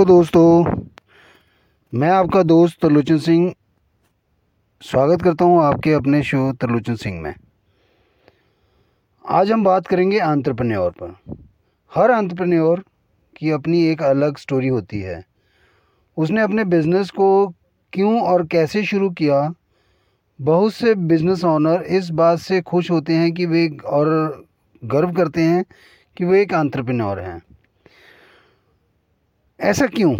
Hello 0.00 0.08
दोस्तों, 0.08 0.64
मैं 1.92 2.08
आपका 2.08 2.42
दोस्त 2.42 2.80
त्रिलोचन 2.80 3.18
सिंह 3.18 3.52
स्वागत 4.82 5.22
करता 5.22 5.44
हूँ 5.44 5.62
आपके 5.62 5.92
अपने 5.92 6.22
शो 6.22 6.52
त्रिलोचन 6.52 6.94
सिंह 6.94 7.20
में। 7.20 7.34
आज 9.24 9.52
हम 9.52 9.64
बात 9.64 9.86
करेंगे 9.86 10.18
आंट्रप्रन्योर 10.18 10.90
पर। 11.02 11.36
हर 11.94 12.10
आंट्रप्रन्योर 12.10 12.84
की 13.36 13.50
अपनी 13.50 13.82
एक 13.86 14.02
अलग 14.02 14.38
स्टोरी 14.38 14.68
होती 14.68 15.00
है। 15.00 15.22
उसने 16.16 16.40
अपने 16.40 16.64
बिज़नेस 16.64 17.10
को 17.10 17.48
क्यों 17.92 18.20
और 18.22 18.46
कैसे 18.46 18.84
शुरू 18.84 19.10
किया? 19.10 19.54
बहुत 20.40 20.74
से 20.74 20.94
बिज़नेस 20.94 21.44
ऑनर 21.44 21.82
इस 21.82 22.10
बात 22.10 22.38
से 22.38 22.60
खुश 22.60 22.90
होते 22.90 23.12
हैं 23.12 23.32
कि 23.32 23.46
वे 23.46 23.68
और 23.86 24.08
गर्व 24.84 25.12
करते 25.12 25.42
हैं 25.42 25.64
कि 26.16 26.24
वे 26.24 26.42
एक 26.42 26.54
आंट्रप्रन्योर 26.54 27.20
हैं। 27.20 27.42
ऐसा 29.60 29.86
क्यों? 29.86 30.14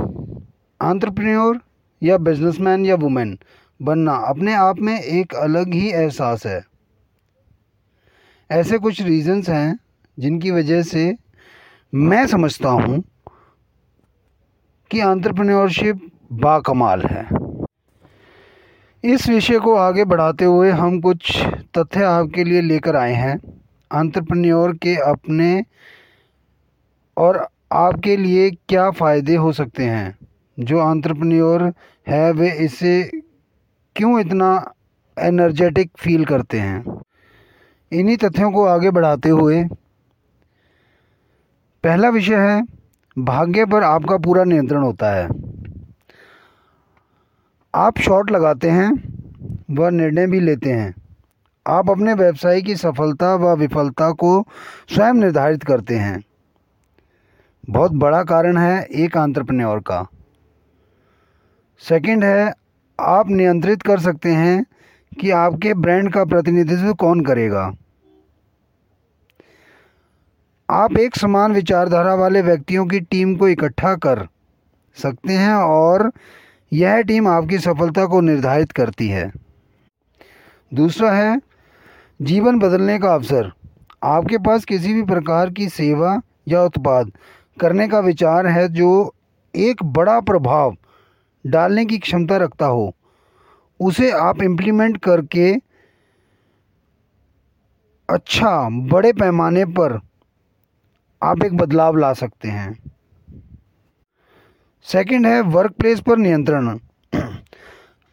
आंट्रप्रन्योर 0.80 1.60
या 2.02 2.16
बिजनेसमैन 2.16 2.86
या 2.86 2.94
वुमेन 2.94 3.38
बनना 3.82 4.12
अपने 4.12 4.54
आप 4.54 4.78
में 4.78 5.00
एक 5.00 5.34
अलग 5.34 5.74
ही 5.74 5.90
एहसास 5.92 6.46
है। 6.46 6.64
ऐसे 8.50 8.78
कुछ 8.78 9.02
रीजंस 9.02 9.48
हैं 9.48 9.78
जिनकी 10.18 10.50
वजह 10.50 10.82
से 10.82 11.16
मैं 11.94 12.26
समझता 12.26 12.68
हूँ 12.68 13.02
कि 14.90 15.00
आंट्रप्रन्योरशिप 15.00 16.10
बाकमाल 16.32 17.02
है। 17.02 17.28
इस 19.04 19.28
विषय 19.28 19.58
को 19.58 19.74
आगे 19.74 20.04
बढ़ाते 20.04 20.44
हुए 20.44 20.70
हम 20.70 21.00
कुछ 21.00 21.42
तथ्य 21.78 22.04
आपके 22.04 22.44
लिए 22.44 22.60
लेकर 22.60 22.96
आए 22.96 23.14
हैं। 23.14 23.62
आंट्रप्रन्योर 23.92 24.76
के 24.76 24.96
अपने 24.96 25.64
और 27.16 27.48
आपके 27.72 28.16
लिए 28.16 28.50
क्या 28.50 28.90
फ़ायदे 28.90 29.36
हो 29.36 29.52
सकते 29.52 29.84
हैं? 29.84 30.18
जो 30.60 30.78
आंट्रप्रन्योर 30.78 31.72
है, 32.08 32.32
वे 32.32 32.50
इससे 32.52 33.02
क्यों 33.96 34.20
इतना 34.20 34.72
एनर्जेटिक 35.18 35.90
फील 35.98 36.24
करते 36.24 36.58
हैं? 36.60 37.00
इन्हीं 37.92 38.16
तथ्यों 38.16 38.50
को 38.52 38.64
आगे 38.64 38.90
बढ़ाते 38.90 39.28
हुए, 39.28 39.64
पहला 41.84 42.08
विषय 42.08 42.36
है, 42.36 42.62
भाग्य 43.18 43.66
पर 43.66 43.82
आपका 43.82 44.16
पूरा 44.16 44.44
नियंत्रण 44.44 44.82
होता 44.82 45.10
है। 45.10 45.28
आप 47.74 47.98
शॉट 47.98 48.30
लगाते 48.30 48.70
हैं 48.70 48.90
व 49.70 49.88
निर्णय 49.88 50.26
भी 50.26 50.40
लेते 50.40 50.72
हैं। 50.72 50.94
आप 51.66 51.90
अपने 51.90 52.14
व्यवसाय 52.14 52.62
की 52.62 52.76
सफलता 52.76 53.34
व 53.34 53.56
विफलता 53.56 54.10
को 54.12 54.46
स्वयं 54.94 55.14
निर्धारित 55.14 55.62
करते 55.62 55.96
हैं। 55.96 56.22
बहुत 57.70 57.92
बड़ा 57.92 58.22
कारण 58.22 58.56
है 58.56 58.84
एक 58.84 59.16
आंट्रप्रन्योर 59.16 59.78
का। 59.80 60.06
सेकंड 61.78 62.24
है, 62.24 62.54
आप 63.00 63.28
नियंत्रित 63.28 63.82
कर 63.82 64.00
सकते 64.00 64.28
हैं 64.28 64.64
कि 65.20 65.30
आपके 65.30 65.74
ब्रांड 65.74 66.12
का 66.12 66.24
प्रतिनिधित्व 66.24 66.94
कौन 66.94 67.24
करेगा। 67.24 67.74
आप 70.70 70.96
एक 70.96 71.16
समान 71.16 71.52
विचारधारा 71.52 72.14
वाले 72.14 72.42
व्यक्तियों 72.42 72.86
की 72.86 73.00
टीम 73.00 73.36
को 73.36 73.48
इकट्ठा 73.48 73.94
कर 73.94 74.28
सकते 74.96 75.32
हैं 75.32 75.54
और 75.54 76.12
यह 76.72 77.02
टीम 77.02 77.28
आपकी 77.28 77.58
सफलता 77.58 78.06
को 78.06 78.20
निर्धारित 78.20 78.72
करती 78.72 79.08
है। 79.08 79.32
दूसरा 80.74 81.12
है, 81.12 81.40
जीवन 82.22 82.58
बदलने 82.58 82.98
का 82.98 83.14
अवसर। 83.14 83.52
आपके 84.02 84.38
पास 84.38 84.64
किसी 84.64 84.94
भी 84.94 85.02
प्रकार 85.02 85.50
की 85.50 85.68
सेवा 85.68 86.20
या 86.48 86.62
उत्पाद 86.62 87.12
करने 87.56 87.88
का 87.88 87.98
विचार 87.98 88.46
है 88.46 88.68
जो 88.68 89.14
एक 89.54 89.82
बड़ा 89.84 90.20
प्रभाव 90.20 90.76
डालने 91.46 91.84
की 91.84 91.98
क्षमता 91.98 92.36
रखता 92.36 92.66
हो। 92.66 92.94
उसे 93.80 94.10
आप 94.10 94.42
इम्प्लीमेंट 94.42 94.96
करके 94.96 95.52
अच्छा 98.08 98.68
बड़े 98.70 99.12
पैमाने 99.12 99.64
पर 99.64 100.00
आप 101.22 101.42
एक 101.42 101.56
बदलाव 101.56 101.96
ला 101.96 102.12
सकते 102.12 102.48
हैं। 102.48 102.78
सेकंड 104.82 105.26
है 105.26 105.40
वर्क 105.40 105.72
प्लेस 105.72 106.00
पर 106.00 106.16
नियंत्रण। 106.16 106.78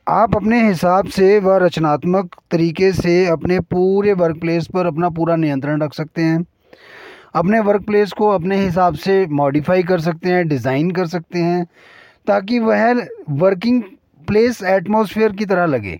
आप 0.07 0.35
अपने 0.35 0.67
हिसाब 0.67 1.07
से 1.07 1.39
व 1.39 1.57
रचनात्मक 1.57 2.35
तरीके 2.51 2.91
से 2.93 3.25
अपने 3.27 3.59
पूरे 3.59 4.13
वर्क 4.13 4.39
प्लेस 4.39 4.67
पर 4.67 4.85
अपना 4.85 5.09
पूरा 5.09 5.35
नियंत्रण 5.35 5.81
रख 5.81 5.93
सकते 5.93 6.21
हैं। 6.21 6.45
अपने 7.37 7.59
वर्क 7.59 7.85
प्लेस 7.85 8.11
को 8.11 8.29
अपने 8.29 8.57
हिसाब 8.57 8.95
से 8.95 9.25
मॉडिफाई 9.27 9.83
कर 9.83 9.99
सकते 9.99 10.29
हैं 10.29 10.47
डिज़ाइन 10.47 10.91
कर 10.91 11.07
सकते 11.07 11.39
हैं, 11.39 11.65
ताकि 12.27 12.59
वह 12.59 12.93
वर्किंग 13.29 13.81
प्लेस 14.27 14.63
एटमॉस्फेयर 14.63 15.31
की 15.31 15.45
तरह 15.45 15.65
लगे। 15.65 15.99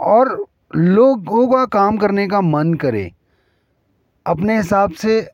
और 0.00 0.46
लोगों 0.76 1.46
का 1.48 1.64
काम 1.64 1.96
करने 1.96 2.26
का 2.28 2.40
मन 2.40 2.74
करे। 2.74 3.10
अपने 4.26 4.56
हिसाब 4.56 4.92
से 4.92 5.28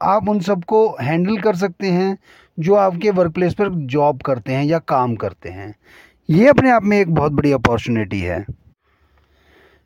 आप 0.00 0.28
उन 0.28 0.40
सबको 0.40 0.86
हैंडल 1.00 1.38
कर 1.38 1.56
सकते 1.56 1.90
हैं, 1.90 2.18
जो 2.58 2.74
आपके 2.74 3.10
वर्क 3.10 3.32
प्लेस 3.32 3.54
पर 3.54 3.68
जॉब 3.68 4.20
करते 4.22 4.52
हैं 4.52 4.64
या 4.64 4.78
काम 4.78 5.14
करते 5.16 5.48
हैं। 5.48 5.74
ये 6.28 6.48
अपने 6.48 6.70
आप 6.70 6.84
में 6.84 6.98
एक 7.00 7.14
बहुत 7.14 7.32
बड़ी 7.32 7.52
अपॉर्चुनिटी 7.52 8.20
है। 8.20 8.44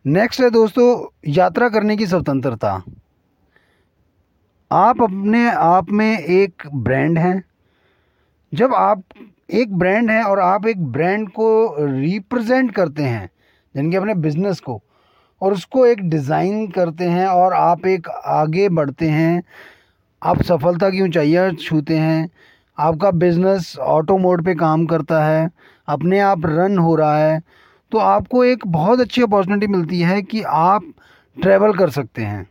नेक्स्ट 0.05 0.41
है 0.41 0.51
दोस्तों, 0.51 1.07
यात्रा 1.27 1.69
करने 1.69 1.97
की 1.97 2.07
स्वतंत्रता। 2.07 2.83
आप 4.73 5.01
अपने 5.03 5.49
आप 5.51 5.91
में 5.91 6.19
एक 6.19 6.63
ब्रांड 6.75 7.19
हैं। 7.19 7.43
जब 8.53 8.75
आप 8.75 9.03
एक 9.53 9.75
ब्रांड 9.79 10.11
हैं 10.11 10.23
और 10.23 10.41
आप 10.41 10.67
एक 10.67 10.85
ब्रांड 10.93 11.29
को 11.31 11.49
रिप्रेजेंट 11.81 12.71
करते 12.75 13.03
हैं, 13.03 13.29
यानी 13.75 13.91
कि 13.91 13.97
अपने 13.97 14.15
बिज़नेस 14.17 14.61
को, 14.61 14.81
और 15.43 15.53
उसको 15.53 15.85
एक 15.87 16.01
डिज़ाइन 16.11 16.67
करते 16.69 17.05
हैं 17.07 17.27
और 17.27 17.53
आप 17.53 17.87
एक 17.87 18.09
आगे 18.09 18.69
बढ़ते 18.71 19.09
हैं, 19.09 19.43
आप 20.23 20.43
सफलता 20.43 20.91
की 20.91 21.03
ऊंचाइयाँ 21.03 21.51
छूते 21.55 21.97
हैं, 21.97 22.29
आपका 22.79 23.11
बिज़नेस 23.11 23.77
ऑटो 23.79 24.17
मोड 24.19 24.45
पे 24.45 24.55
काम 24.55 24.87
करता 24.87 25.25
है, 25.25 25.51
अपने 25.89 26.21
आप 26.21 26.47
रन 26.47 26.79
हो 26.79 26.95
रहा 26.97 27.19
है 27.19 27.41
तो 27.93 27.99
आपको 27.99 28.45
एक 28.45 28.67
बहुत 28.69 29.01
अच्छी 29.01 29.23
अपॉर्चुनिटी 29.23 29.67
मिलती 29.67 30.01
है 30.01 30.21
कि 30.23 30.43
आप 30.43 30.93
ट्रैवल 31.37 31.73
कर 31.75 31.91
सकते 31.91 32.23
हैं। 32.23 32.47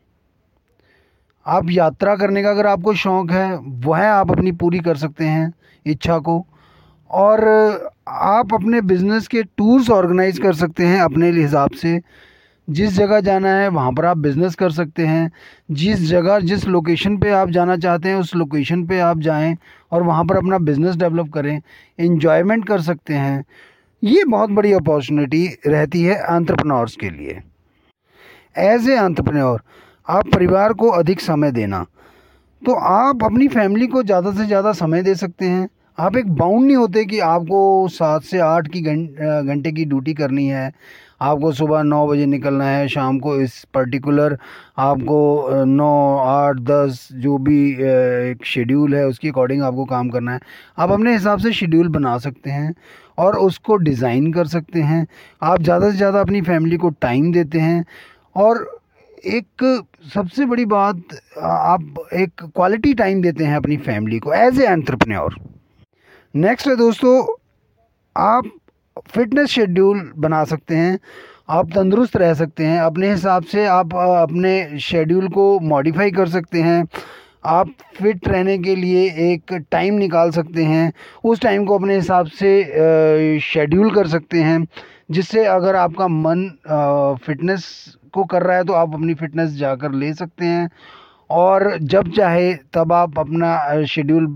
आप 1.46 1.70
यात्रा 1.70 2.16
करने 2.16 2.44
का 2.44 2.50
अगर 2.50 2.68
आपको 2.68 2.94
शौक़ 2.94 3.32
है, 3.32 3.58
वह 3.58 4.08
आप 4.08 4.32
अपनी 4.32 4.52
पूरी 4.52 4.80
कर 4.80 4.96
सकते 4.96 5.26
हैं 5.26 5.54
इच्छा 5.86 6.18
को। 6.20 6.46
और 7.10 7.42
आप 8.08 8.54
अपने 8.54 8.82
बिज़नेस 8.82 9.28
के 9.28 9.44
टूर्स 9.44 9.90
ऑर्गेनाइज 9.90 10.40
कर 10.40 10.54
सकते 10.54 10.86
हैं 10.86 11.02
अपने 11.02 11.32
हिसाब 11.32 11.72
से। 11.72 12.02
जिस 12.70 12.94
जगह 12.94 13.20
जाना 13.20 13.50
है, 13.50 13.68
वहाँ 13.68 13.92
पर 13.92 14.06
आप 14.06 14.18
बिज़नेस 14.18 14.56
कर 14.56 14.72
सकते 14.72 15.06
हैं। 15.06 15.32
जिस 15.72 16.00
जगह, 16.00 16.40
जिस 16.40 16.68
लोकेशन 16.68 17.18
पे 17.18 17.32
आप 17.32 17.50
जाना 17.50 17.78
चाहते 17.78 18.10
हैं, 18.10 18.16
उस 18.16 18.36
लोकेशन 18.36 18.86
पे 18.86 19.00
आप 19.00 19.20
जाएँ 19.20 19.58
और 19.92 20.04
वहाँ 20.04 20.26
पर 20.26 20.38
अपना 20.38 20.58
बिज़नेस 20.58 20.96
डेवलप 20.96 21.34
करें 21.34 21.62
इन्जॉयमेंट 22.00 22.68
कर 22.68 22.82
सकते 22.82 23.14
हैं। 23.14 23.46
ये 24.04 24.24
बहुत 24.24 24.50
बड़ी 24.50 24.74
अपॉर्चुनिटी 24.74 25.48
रहती 25.68 26.04
है 26.04 26.22
आंट्रप्रनोर्स 26.24 26.96
के 26.96 27.10
लिए। 27.10 27.42
एज 28.58 28.90
ए 28.90 28.96
आंट्रप्रनोर 28.96 29.62
आप 30.08 30.28
परिवार 30.34 30.74
को 30.74 30.90
अधिक 30.92 31.22
समय 31.22 31.52
देना। 31.52 31.86
तो 32.62 32.74
आप 32.76 33.24
अपनी 33.24 33.48
फैमिली 33.48 33.88
को 33.88 34.04
ज़्यादा 34.04 34.32
से 34.32 34.46
ज़्यादा 34.46 34.72
समय 34.74 35.02
दे 35.04 35.16
सकते 35.16 35.46
हैं। 35.46 35.68
आप 35.98 36.18
एक 36.18 36.30
बाउंड 36.32 36.66
नहीं 36.66 36.76
होते 36.76 37.04
कि 37.06 37.20
आपको 37.20 37.88
सात 37.90 38.24
से 38.24 38.40
आठ 38.40 38.68
की 38.68 38.82
घंटे 38.82 39.72
की 39.72 39.86
ड्यूटी 39.86 40.14
करनी 40.14 40.46
है। 40.48 40.72
आपको 41.22 41.52
सुबह 41.52 41.82
नौ 41.84 42.06
बजे 42.08 42.26
निकलना 42.26 42.66
है, 42.66 42.88
शाम 42.88 43.20
को 43.20 43.36
इस 43.42 43.64
पर्टिकुलर 43.74 44.38
आपको 44.80 45.64
नौ, 45.66 46.18
आठ, 46.18 46.56
दस 46.60 47.08
जो 47.14 47.38
भी 47.38 47.60
एक 47.72 48.46
शेड्यूल 48.46 48.96
है, 48.96 49.06
उसके 49.08 49.30
अकॉर्डिंग 49.30 49.62
आपको 49.64 49.86
काम 49.86 50.10
करना 50.10 50.34
है। 50.34 50.40
आप 50.78 50.92
अपने 50.92 51.14
हिसाब 51.14 51.40
से 51.40 51.52
शेड्यूल 51.54 51.88
बना 51.90 52.18
सकते 52.18 52.50
हैं 52.50 52.74
और 53.18 53.38
उसको 53.40 53.76
डिज़ाइन 53.78 54.32
कर 54.34 54.48
सकते 54.48 54.82
हैं। 54.82 55.06
आप 55.42 55.62
ज़्यादा 55.62 55.90
से 55.92 55.98
ज़्यादा 55.98 56.22
अपनी 56.22 56.42
फैमिली 56.42 56.78
को 56.78 56.90
टाइम 57.02 57.32
देते 57.34 57.60
हैं 57.60 57.84
और 58.36 58.66
एक 59.24 59.64
सबसे 60.14 60.46
बड़ी 60.46 60.64
बात 60.66 61.02
आप 61.40 62.08
एक 62.14 62.44
क्वालिटी 62.46 62.94
टाइम 62.94 63.22
देते 63.22 63.44
हैं 63.44 63.56
अपनी 63.56 63.78
फैमिली 63.78 64.20
को 64.20 64.34
एज 64.34 64.60
ए 64.62 64.66
एंट्रप्रन्योर 64.66 65.36
नेक्स्ट 66.34 66.68
है 66.68 66.76
दोस्तों, 66.76 67.36
आप 68.16 68.46
फिटनेस 69.14 69.50
शेड्यूल 69.50 70.02
बना 70.18 70.44
सकते 70.44 70.76
हैं, 70.76 70.98
आप 71.50 71.70
तंदुरुस्त 71.72 72.18
रह 72.18 72.34
सकते 72.34 72.66
हैं, 72.66 72.80
अपने 72.82 73.12
हिसाब 73.12 73.44
से 73.44 73.66
आप 73.68 73.96
अपने 73.96 74.80
शेड्यूल 74.80 75.28
को 75.30 75.60
मॉडिफाई 75.60 76.12
कर 76.12 76.30
सकते 76.30 76.62
हैं, 76.62 76.86
आप 77.46 77.70
फिट 77.96 78.28
रहने 78.28 78.58
के 78.58 78.76
लिए 78.76 79.06
एक 79.32 79.54
टाइम 79.72 79.94
निकाल 79.96 80.32
सकते 80.32 80.64
हैं, 80.64 80.92
उस 81.24 81.42
टाइम 81.42 81.66
को 81.66 81.78
अपने 81.78 81.96
हिसाब 81.96 82.28
से 82.28 83.40
शेड्यूल 83.44 83.96
कर 83.96 84.08
सकते 84.08 84.42
हैं, 84.42 84.66
जिससे 85.12 85.46
अगर 85.48 85.76
आपका 85.76 86.08
मन 86.08 87.18
फिटनेस 87.26 87.96
को 88.14 88.24
कर 88.26 88.44
रहा 88.44 88.58
है 88.58 88.64
तो 88.64 88.74
आप 88.74 88.94
अपनी 88.94 89.14
फ़िटनेस 89.16 89.50
जाकर 89.56 89.92
ले 89.94 90.14
सकते 90.14 90.46
हैं। 90.46 90.70
और 91.30 91.78
जब 91.80 92.10
चाहे, 92.12 92.54
तब 92.74 92.94
आप 92.94 93.20
अपना 93.20 93.84
शेड्यूल 93.86 94.28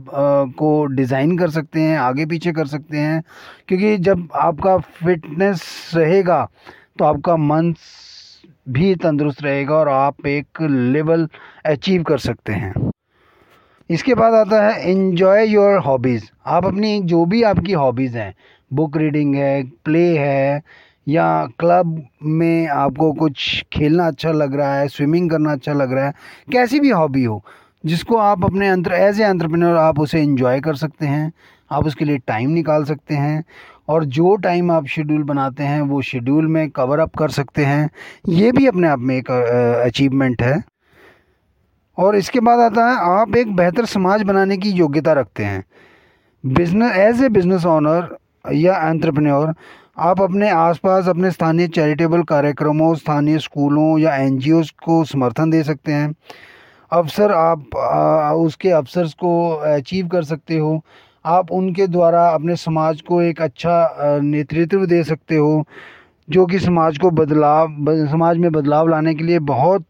को 0.57 0.85
डिज़ाइन 0.87 1.37
कर 1.37 1.49
सकते 1.49 1.81
हैं, 1.81 1.97
आगे 1.99 2.25
पीछे 2.25 2.51
कर 2.51 2.65
सकते 2.67 2.97
हैं। 2.97 3.21
क्योंकि 3.67 3.97
जब 3.99 4.27
आपका 4.35 4.77
फिटनेस 4.77 5.91
रहेगा 5.95 6.47
तो 6.99 7.05
आपका 7.05 7.35
मन 7.37 7.73
भी 8.69 8.93
तंदुरुस्त 8.95 9.43
रहेगा 9.43 9.75
और 9.75 9.89
आप 9.89 10.25
एक 10.27 10.61
लेवल 10.61 11.27
अचीव 11.65 12.03
कर 12.03 12.17
सकते 12.19 12.53
हैं। 12.53 12.91
इसके 13.89 14.13
बाद 14.15 14.33
आता 14.33 14.61
है 14.63 14.91
इन्जॉय 14.91 15.45
योर 15.47 15.77
हॉबीज़ 15.79 16.23
आप 16.47 16.65
अपनी, 16.65 16.99
जो 17.01 17.25
भी 17.25 17.43
आपकी 17.43 17.73
हॉबीज़ 17.73 18.17
हैं 18.17 18.33
बुक 18.71 18.97
रीडिंग 18.97 19.35
है 19.35 19.63
प्ले 19.85 20.07
है 20.17 20.61
या 21.07 21.45
क्लब 21.59 22.01
में 22.23 22.67
आपको 22.67 23.11
कुछ 23.13 23.65
खेलना 23.73 24.07
अच्छा 24.07 24.31
लग 24.31 24.55
रहा 24.55 24.75
है, 24.75 24.87
स्विमिंग 24.87 25.29
करना 25.29 25.51
अच्छा 25.51 25.73
लग 25.73 25.93
रहा 25.93 26.05
है, 26.05 26.13
कैसी 26.51 26.79
भी 26.79 26.89
हॉबी 26.89 27.23
हो, 27.23 27.43
जिसको 27.83 28.17
आप 28.17 28.45
अपने 28.45 28.69
अंतर 28.69 28.93
एज 28.93 29.21
ए 29.21 29.23
एंटरप्रेन्योर 29.23 29.77
आप 29.77 29.99
उसे 29.99 30.21
इन्जॉय 30.21 30.59
कर 30.59 30.75
सकते 30.75 31.05
हैं, 31.05 31.31
आप 31.71 31.85
उसके 31.85 32.05
लिए 32.05 32.17
टाइम 32.17 32.49
निकाल 32.49 32.83
सकते 32.83 33.15
हैं, 33.15 33.43
और 33.89 34.05
जो 34.05 34.35
टाइम 34.35 34.71
आप 34.71 34.85
शेड्यूल 34.87 35.23
बनाते 35.23 35.63
हैं, 35.63 35.81
वो 35.81 36.01
शेड्यूल 36.01 36.47
में 36.47 36.69
कवर 36.69 36.99
अप 36.99 37.15
कर 37.17 37.29
सकते 37.29 37.65
हैं, 37.65 37.89
ये 38.29 38.51
भी 38.51 38.65
अपने 38.67 38.87
आप 38.87 38.99
में 38.99 39.15
एक 39.17 39.31
अचीवमेंट 39.31 40.41
है। 40.41 40.63
और 41.97 42.15
इसके 42.15 42.39
बाद 42.39 42.59
आता 42.59 42.89
है, 42.89 42.97
आप 43.19 43.35
एक 43.37 43.55
बेहतर 43.55 43.85
समाज 43.85 44.21
बनाने 44.21 44.57
की 44.57 44.71
योग्यता 44.71 45.13
रखते 45.13 45.43
हैं। 45.43 45.63
Business 46.43 46.97
as 46.97 47.23
a 47.23 47.29
business 47.29 47.65
owner 47.65 48.15
या 48.53 48.77
एंटरप्रेन्योर 48.89 49.53
आप 49.97 50.21
अपने 50.21 50.49
आसपास 50.49 51.07
अपने 51.07 51.29
स्थानीय 51.31 51.67
चैरिटेबल 51.67 52.23
कार्यक्रमों 52.23 52.93
स्थानीय 52.95 53.37
स्कूलों 53.39 53.97
या 53.99 54.15
एन 54.15 54.39
को 54.83 55.03
समर्थन 55.03 55.49
दे 55.49 55.61
सकते 55.63 55.91
हैं। 55.91 56.13
अवसर 56.91 57.31
आप 57.31 57.77
आ, 57.77 58.33
उसके 58.33 58.69
अवसर्स 58.69 59.13
को 59.13 59.49
अचीव 59.51 60.07
कर 60.07 60.23
सकते 60.23 60.57
हो। 60.57 60.81
आप 61.25 61.51
उनके 61.51 61.87
द्वारा 61.87 62.27
अपने 62.29 62.55
समाज 62.55 63.01
को 63.01 63.21
एक 63.21 63.41
अच्छा 63.41 64.19
नेतृत्व 64.21 64.85
दे 64.85 65.03
सकते 65.03 65.35
हो 65.35 65.63
जो 66.29 66.45
कि 66.45 66.59
समाज 66.59 66.97
को 66.97 67.11
बदलाव 67.11 67.67
समाज 68.11 68.37
में 68.37 68.51
बदलाव 68.51 68.87
लाने 68.87 69.15
के 69.15 69.23
लिए 69.23 69.39
बहुत 69.39 69.85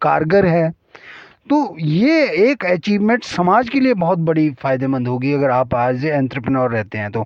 कारगर 0.00 0.46
है। 0.46 0.72
तो 1.50 1.76
ये 1.80 2.24
एक 2.42 2.64
अचीवमेंट 2.66 3.24
समाज 3.24 3.68
के 3.68 3.80
लिए 3.80 3.94
बहुत 3.94 4.18
बड़ी 4.20 4.50
फ़ायदेमंद 4.62 5.08
होगी 5.08 5.32
अगर 5.32 5.50
आप 5.50 5.74
एज 5.74 6.04
ए 6.04 6.08
एंट्रप्रनोर 6.08 6.70
रहते 6.70 6.98
हैं 6.98 7.10
तो। 7.12 7.24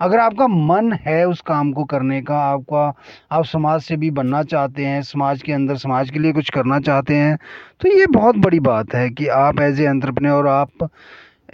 अगर 0.00 0.18
आपका 0.18 0.46
मन 0.48 0.92
है 1.02 1.24
उस 1.28 1.40
काम 1.40 1.72
को 1.72 1.84
करने 1.84 2.20
का, 2.22 2.38
आपका, 2.38 2.92
आप 3.32 3.44
समाज 3.44 3.80
से 3.82 3.96
भी 3.96 4.10
बनना 4.10 4.42
चाहते 4.44 4.84
हैं, 4.84 5.02
समाज 5.02 5.42
के 5.42 5.52
अंदर 5.52 5.76
समाज 5.76 6.10
के 6.10 6.18
लिए 6.18 6.32
कुछ 6.32 6.50
करना 6.50 6.80
चाहते 6.80 7.14
हैं 7.14 7.36
तो 7.80 7.96
ये 7.98 8.06
बहुत 8.08 8.36
बड़ी 8.36 8.60
बात 8.62 8.94
है 8.94 9.08
कि 9.10 9.26
आप 9.38 9.60
एज 9.60 9.80
ए 9.80 9.84
एंट्रप्रनोर 9.84 10.48
आप 10.48 10.88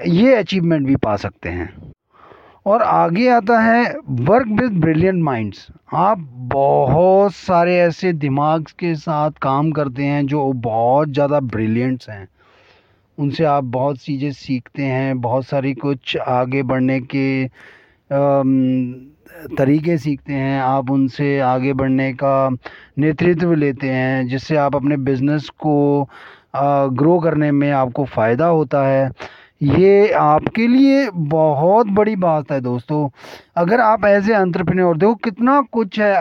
ये 0.09 0.35
अचीवमेंट 0.35 0.87
भी 0.87 0.97
पा 0.99 1.17
सकते 1.17 1.49
हैं। 1.49 1.73
और 2.67 2.83
आगे 2.83 3.29
आता 3.29 3.59
है 3.61 3.85
वर्क 4.09 4.49
विद 4.61 4.81
ब्रिलियंट 4.81 5.23
माइंड्स 5.25 5.67
आप 5.95 6.19
बहुत 6.51 7.35
सारे 7.35 7.77
ऐसे 7.79 8.13
दिमाग 8.15 8.67
के 8.79 8.95
साथ 8.97 9.31
काम 9.43 9.71
करते 9.73 10.05
हैं 10.05 10.27
जो 10.27 10.53
बहुत 10.55 11.09
ज़्यादा 11.09 11.41
ब्रिलियंट्स 11.41 12.09
हैं। 12.11 12.29
उनसे 13.19 13.45
आप 13.45 13.65
बहुत 13.67 13.99
चीज़ें 13.99 14.31
सीखते 14.33 14.83
हैं, 14.83 15.21
बहुत 15.21 15.47
सारी 15.47 15.73
कुछ 15.75 16.17
आगे 16.19 16.63
बढ़ने 16.63 17.01
के 17.15 17.47
तरीके 19.57 19.97
सीखते 19.99 20.33
हैं। 20.33 20.61
आप 20.61 20.91
उनसे 20.91 21.39
आगे 21.41 21.73
बढ़ने 21.73 22.13
का 22.15 22.51
नेतृत्व 22.99 23.53
लेते 23.55 23.89
हैं, 23.89 24.27
जिससे 24.29 24.57
आप 24.59 24.77
अपने 24.77 24.97
बिज़नेस 24.99 25.49
को 25.59 26.09
ग्रो 26.57 27.19
करने 27.21 27.51
में 27.53 27.71
आपको 27.73 28.05
फ़ायदा 28.07 28.47
होता 28.47 28.87
है। 28.87 29.11
ये 29.61 30.13
आपके 30.13 30.67
लिए 30.67 31.09
बहुत 31.13 31.87
बड़ी 31.89 32.15
बात 32.17 32.53
है 32.53 32.61
दोस्तों। 32.61 33.09
अगर 33.57 33.81
आप 33.81 34.05
एज 34.05 34.31
ए 34.31 34.35
एंट्रप्रेन्योर 34.35 34.97
देखो 34.97 35.15
कितना 35.25 35.61
कुछ 35.73 35.99
है 36.01 36.13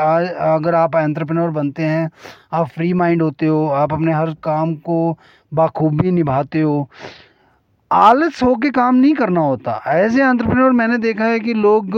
अगर 0.47 0.75
आप 0.75 0.95
एंट्रप्रेन्योर 0.95 1.49
बनते 1.51 1.83
हैं, 1.83 2.09
आप 2.53 2.67
फ्री 2.67 2.91
माइंड 2.93 3.21
होते 3.21 3.45
हो, 3.45 3.65
आप 3.67 3.93
अपने 3.93 4.13
हर 4.13 4.33
काम 4.43 4.73
को 4.75 5.17
बाखूबी 5.51 6.11
निभाते 6.11 6.61
हो, 6.61 6.89
आलस 7.91 8.41
हो 8.43 8.55
के 8.55 8.69
काम 8.71 8.95
नहीं 8.95 9.13
करना 9.15 9.41
होता। 9.41 9.81
एज 9.89 10.19
ए 10.19 10.23
एंट्रप्रेन्योर 10.23 10.71
मैंने 10.71 10.97
देखा 10.99 11.25
है 11.25 11.39
कि 11.39 11.53
लोग 11.55 11.95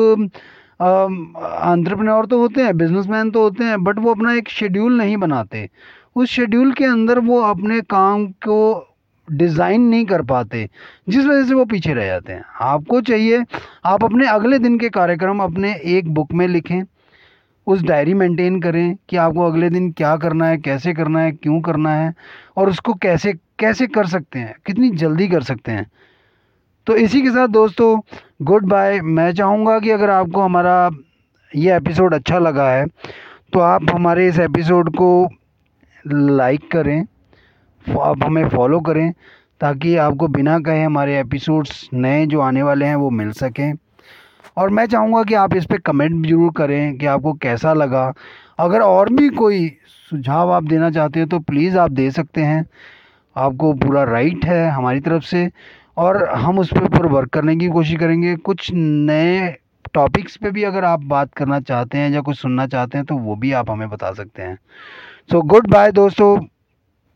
एंट्रप्रेन्योर 0.79 2.25
तो 2.25 2.39
होते 2.39 2.61
हैं 2.61 2.77
बिजनेसमैन 2.77 3.31
तो 3.31 3.41
होते 3.43 3.63
हैं 3.63 3.83
बट 3.83 3.99
वो 3.99 4.13
अपना 4.13 4.33
एक 4.33 4.49
शेड्यूल 4.49 4.97
नहीं 4.97 5.17
बनाते। 5.17 5.69
उस 6.15 6.29
शेड्यूल 6.29 6.71
के 6.73 6.85
अंदर 6.85 7.19
वो 7.21 7.41
अपने 7.41 7.81
काम 7.89 8.25
को 8.47 8.57
डिज़ाइन 9.31 9.81
नहीं 9.81 10.05
कर 10.05 10.21
पाते, 10.21 10.67
जिस 11.09 11.25
वजह 11.25 11.43
से 11.45 11.53
वो 11.53 11.65
पीछे 11.65 11.93
रह 11.93 12.05
जाते 12.05 12.33
हैं। 12.33 12.43
आपको 12.61 13.01
चाहिए, 13.01 13.43
आप 13.85 14.03
अपने 14.03 14.27
अगले 14.27 14.59
दिन 14.59 14.77
के 14.79 14.89
कार्यक्रम 14.89 15.39
अपने 15.39 15.73
एक 15.87 16.13
बुक 16.13 16.33
में 16.33 16.47
लिखें, 16.47 16.81
उस 17.67 17.81
डायरी 17.81 18.13
मेंटेन 18.13 18.59
करें 18.61 18.95
कि 19.09 19.17
आपको 19.17 19.45
अगले 19.45 19.69
दिन 19.69 19.91
क्या 19.91 20.15
करना 20.17 20.47
है, 20.47 20.57
कैसे 20.57 20.93
करना 20.93 21.21
है, 21.21 21.31
क्यों 21.31 21.59
करना 21.61 21.93
है, 21.95 22.13
और 22.57 22.69
उसको 22.69 22.93
कैसे 22.93 23.33
कैसे 23.59 23.87
कर 23.87 24.07
सकते 24.07 24.39
हैं, 24.39 24.55
कितनी 24.65 24.89
जल्दी 24.89 25.27
कर 25.27 25.43
सकते 25.43 25.71
हैं। 25.71 25.89
तो 26.87 26.95
इसी 26.95 27.21
के 27.21 27.29
साथ 27.29 27.47
दोस्तों, 27.47 27.99
गुड 28.41 28.65
बाय। 28.65 28.99
मैं 29.01 29.31
चाहूँगा 29.33 29.79
कि 29.79 29.89
अगर 29.89 30.09
आपको 30.09 30.41
हमारा 30.41 30.89
ये 31.51 31.75
एपिसोड 31.75 32.13
अच्छा 32.13 32.39
लगा 32.39 32.69
है 32.71 32.85
तो 33.53 33.59
आप 33.59 33.89
हमारे 33.91 34.27
इस 34.27 34.39
एपिसोड 34.39 34.89
को 34.95 35.29
लाइक 36.05 36.69
करें 36.71 37.05
आप 38.01 38.23
हमें 38.23 38.47
फॉलो 38.49 38.79
करें 38.79 39.11
ताकि 39.61 39.95
आपको 39.97 40.27
बिना 40.27 40.59
कहे 40.59 40.83
हमारे 40.83 41.19
एपिसोड्स 41.19 41.89
नए 41.93 42.25
जो 42.25 42.39
आने 42.41 42.63
वाले 42.63 42.85
हैं 42.85 42.95
वो 42.95 43.09
मिल 43.09 43.31
सकें। 43.33 43.73
और 44.57 44.69
मैं 44.69 44.85
चाहूँगा 44.85 45.23
कि 45.23 45.33
आप 45.33 45.53
इस 45.55 45.65
पर 45.65 45.77
कमेंट 45.77 46.25
ज़रूर 46.27 46.51
करें 46.57 46.97
कि 46.97 47.05
आपको 47.05 47.33
कैसा 47.33 47.73
लगा। 47.73 48.11
अगर 48.59 48.81
और 48.81 49.13
भी 49.13 49.29
कोई 49.29 49.67
सुझाव 50.09 50.51
आप 50.51 50.63
देना 50.63 50.89
चाहते 50.91 51.19
हैं 51.19 51.29
तो 51.29 51.39
प्लीज़ 51.41 51.77
आप 51.77 51.91
दे 51.91 52.09
सकते 52.11 52.41
हैं। 52.41 52.65
आपको 53.35 53.73
पूरा 53.73 54.03
राइट 54.03 54.45
है 54.45 54.69
हमारी 54.69 54.99
तरफ़ 54.99 55.23
से 55.23 55.49
और 55.97 56.23
हम 56.29 56.59
उस 56.59 56.73
पर 56.73 56.83
ऊपर 56.83 57.05
वर्क 57.05 57.29
करने 57.29 57.55
की 57.55 57.67
कोशिश 57.69 57.99
करेंगे। 57.99 58.35
कुछ 58.35 58.69
नए 58.73 59.57
टॉपिक्स 59.93 60.35
पे 60.37 60.51
भी 60.51 60.63
अगर 60.63 60.85
आप 60.85 61.03
बात 61.05 61.33
करना 61.33 61.59
चाहते 61.59 61.97
हैं 61.97 62.09
या 62.11 62.21
कुछ 62.21 62.37
सुनना 62.37 62.67
चाहते 62.67 62.97
हैं 62.97 63.05
तो 63.05 63.17
वो 63.17 63.35
भी 63.35 63.51
आप 63.51 63.69
हमें 63.71 63.89
बता 63.89 64.11
सकते 64.13 64.41
हैं। 64.43 64.57
सो 65.31 65.41
गुड 65.43 65.67
बाय 65.67 65.91
दोस्तों। 65.91 66.37